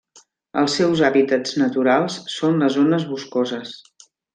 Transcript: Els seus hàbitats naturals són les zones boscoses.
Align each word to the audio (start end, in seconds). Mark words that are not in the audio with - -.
Els 0.61 0.77
seus 0.79 1.03
hàbitats 1.09 1.53
naturals 1.65 2.19
són 2.39 2.61
les 2.65 2.77
zones 2.83 3.09
boscoses. 3.15 3.81